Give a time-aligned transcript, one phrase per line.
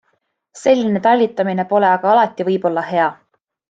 [0.61, 3.11] Selline talitamine pole aga alati võib-olla hea.